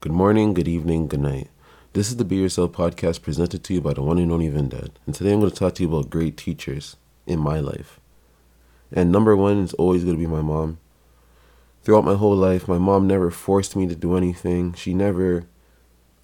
[0.00, 1.50] Good morning, good evening, good night.
[1.92, 4.90] This is the Be Yourself podcast presented to you by the one and only Vindad.
[5.06, 6.94] And today I'm going to talk to you about great teachers
[7.26, 7.98] in my life.
[8.92, 10.78] And number one is always going to be my mom.
[11.82, 14.72] Throughout my whole life, my mom never forced me to do anything.
[14.74, 15.46] She never,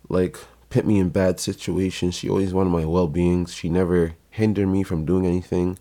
[0.09, 0.39] like,
[0.71, 2.15] put me in bad situations.
[2.15, 3.45] She always wanted my well being.
[3.47, 5.81] She never hindered me from doing anything.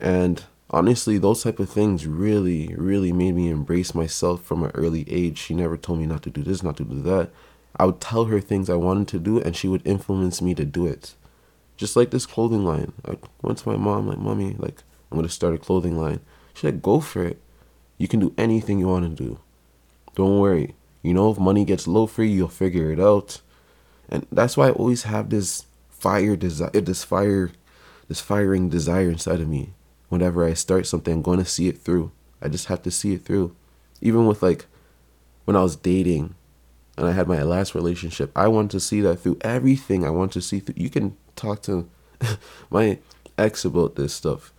[0.00, 5.04] And honestly, those type of things really, really made me embrace myself from an early
[5.10, 5.38] age.
[5.38, 7.30] She never told me not to do this, not to do that.
[7.76, 10.64] I would tell her things I wanted to do, and she would influence me to
[10.64, 11.14] do it.
[11.76, 12.92] Just like this clothing line.
[13.04, 16.20] I went to my mom, like, Mommy, like, I'm gonna start a clothing line.
[16.54, 17.40] she like, Go for it.
[17.98, 19.38] You can do anything you want to do.
[20.14, 20.74] Don't worry.
[21.02, 23.40] You know, if money gets low for you, you'll figure it out.
[24.08, 27.52] And that's why I always have this fire desire, this fire,
[28.08, 29.72] this firing desire inside of me
[30.08, 32.12] whenever I start something, I'm going to see it through.
[32.40, 33.54] I just have to see it through.
[34.00, 34.66] Even with like
[35.44, 36.34] when I was dating
[36.96, 40.04] and I had my last relationship, I wanted to see that through everything.
[40.04, 40.74] I want to see through.
[40.76, 41.88] You can talk to
[42.70, 42.98] my
[43.38, 44.52] ex about this stuff.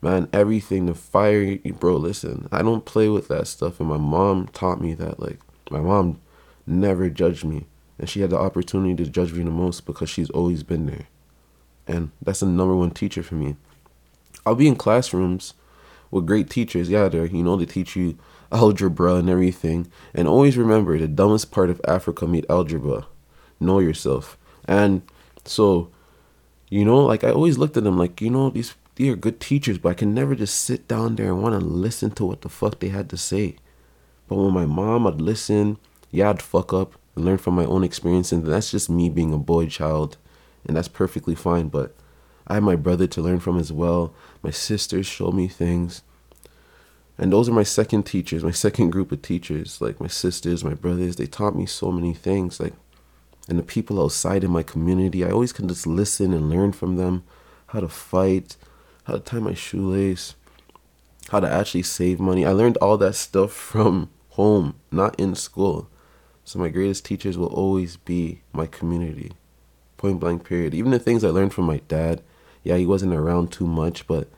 [0.00, 3.80] Man, everything, the fire, bro, listen, I don't play with that stuff.
[3.80, 5.18] And my mom taught me that.
[5.18, 6.20] Like, my mom
[6.66, 7.66] never judged me.
[7.98, 11.06] And she had the opportunity to judge me the most because she's always been there.
[11.86, 13.56] And that's the number one teacher for me.
[14.44, 15.54] I'll be in classrooms
[16.10, 16.88] with great teachers.
[16.88, 18.18] Yeah, they're, you know, they teach you
[18.52, 19.90] algebra and everything.
[20.14, 23.06] And always remember the dumbest part of Africa meet algebra.
[23.60, 24.38] Know yourself.
[24.66, 25.02] And
[25.44, 25.90] so,
[26.70, 29.40] you know, like I always looked at them like, you know, these they are good
[29.40, 32.42] teachers, but I can never just sit down there and want to listen to what
[32.42, 33.56] the fuck they had to say.
[34.28, 35.78] But when my mom I'd listen,
[36.10, 38.30] yeah, I'd fuck up and learn from my own experience.
[38.30, 40.16] And that's just me being a boy child.
[40.66, 41.68] And that's perfectly fine.
[41.68, 41.94] But
[42.46, 44.14] I have my brother to learn from as well.
[44.42, 46.02] My sisters show me things.
[47.16, 49.80] And those are my second teachers, my second group of teachers.
[49.80, 52.58] Like my sisters, my brothers, they taught me so many things.
[52.60, 52.74] Like,
[53.48, 56.96] and the people outside in my community, I always can just listen and learn from
[56.96, 57.24] them
[57.68, 58.56] how to fight,
[59.04, 60.34] how to tie my shoelace,
[61.30, 62.44] how to actually save money.
[62.44, 65.88] I learned all that stuff from home, not in school.
[66.44, 69.32] So my greatest teachers will always be my community.
[69.96, 70.74] Point blank period.
[70.74, 72.22] Even the things I learned from my dad,
[72.64, 74.28] yeah, he wasn't around too much, but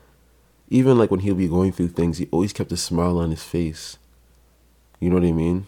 [0.69, 3.45] even like when he'll be going through things, he always kept a smile on his
[3.45, 3.99] face.
[5.01, 5.67] You know what I mean?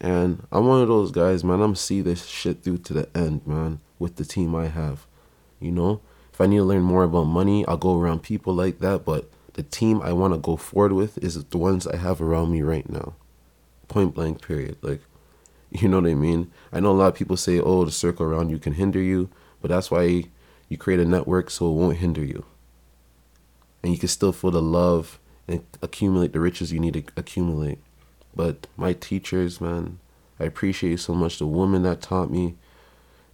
[0.00, 1.60] And I'm one of those guys, man.
[1.60, 5.06] I'm see this shit through to the end, man, with the team I have.
[5.60, 6.00] You know?
[6.32, 9.30] If I need to learn more about money, I'll go around people like that, but
[9.52, 12.62] the team I want to go forward with is the ones I have around me
[12.62, 13.14] right now.
[13.88, 14.78] Point blank, period.
[14.80, 15.02] Like,
[15.70, 16.50] you know what I mean?
[16.72, 19.28] I know a lot of people say, oh, the circle around you can hinder you,
[19.60, 20.24] but that's why
[20.72, 22.46] you create a network so it won't hinder you.
[23.82, 27.78] And you can still feel the love and accumulate the riches you need to accumulate.
[28.34, 29.98] But my teachers, man,
[30.40, 32.56] I appreciate you so much the woman that taught me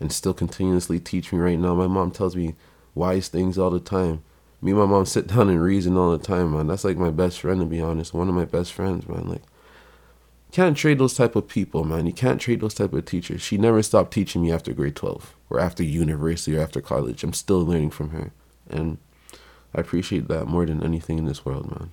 [0.01, 1.75] and still continuously teach me right now.
[1.75, 2.57] My mom tells me
[2.97, 4.25] wise things all the time.
[4.61, 6.67] Me and my mom sit down and reason all the time, man.
[6.67, 8.13] That's like my best friend to be honest.
[8.13, 9.29] One of my best friends, man.
[9.29, 9.43] Like
[10.53, 12.07] can't trade those type of people, man.
[12.07, 13.43] You can't trade those type of teachers.
[13.43, 17.23] She never stopped teaching me after grade 12 or after university or after college.
[17.23, 18.33] I'm still learning from her.
[18.69, 18.99] And
[19.75, 21.93] I appreciate that more than anything in this world, man.